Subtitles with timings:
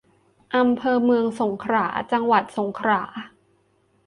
[0.55, 3.01] อำเภอเมืองสงขลา จังหวัดสงขลา